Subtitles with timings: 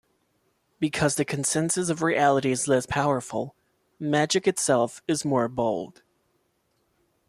[0.79, 3.55] Because the consensus of reality is less powerful,
[3.99, 6.01] magic itself is more bold.